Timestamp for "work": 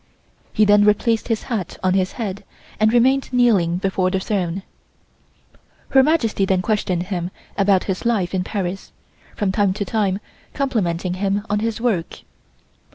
11.79-12.21